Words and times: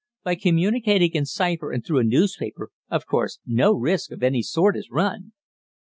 By 0.23 0.33
communicating 0.33 1.11
in 1.11 1.27
cypher 1.27 1.71
and 1.71 1.85
through 1.85 1.99
a 1.99 2.03
newspaper 2.03 2.71
of 2.89 3.05
course 3.05 3.37
no 3.45 3.75
risk 3.75 4.09
of 4.11 4.23
any 4.23 4.41
sort 4.41 4.75
is 4.75 4.89
run." 4.89 5.33